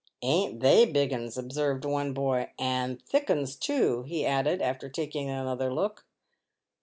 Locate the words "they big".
0.61-1.13